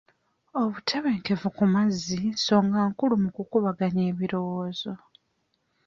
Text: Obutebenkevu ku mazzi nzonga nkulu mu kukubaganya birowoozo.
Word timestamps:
Obutebenkevu 0.61 1.47
ku 1.57 1.63
mazzi 1.73 2.19
nzonga 2.35 2.79
nkulu 2.89 3.15
mu 3.23 3.29
kukubaganya 3.35 4.03
birowoozo. 4.19 4.93